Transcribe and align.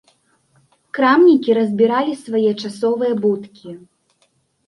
Крамнікі 0.97 1.51
разбіралі 1.57 2.13
свае 2.23 2.51
часовыя 2.63 3.13
будкі. 3.27 3.69